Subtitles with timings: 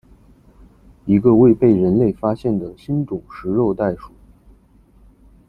[1.05, 4.11] 一个未被人类发现的新种食肉袋鼠。